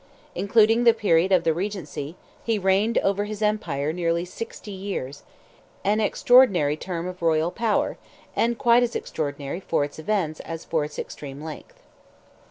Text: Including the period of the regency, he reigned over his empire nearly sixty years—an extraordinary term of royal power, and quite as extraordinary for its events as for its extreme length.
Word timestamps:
Including 0.33 0.83
the 0.83 0.95
period 0.95 1.31
of 1.31 1.43
the 1.43 1.53
regency, 1.53 2.15
he 2.43 2.57
reigned 2.57 2.97
over 3.03 3.25
his 3.25 3.43
empire 3.43 3.93
nearly 3.93 4.25
sixty 4.25 4.71
years—an 4.71 5.99
extraordinary 6.01 6.75
term 6.75 7.05
of 7.05 7.21
royal 7.21 7.51
power, 7.51 7.99
and 8.35 8.57
quite 8.57 8.81
as 8.81 8.95
extraordinary 8.95 9.59
for 9.59 9.83
its 9.83 9.99
events 9.99 10.39
as 10.39 10.65
for 10.65 10.83
its 10.83 10.97
extreme 10.97 11.39
length. 11.43 11.83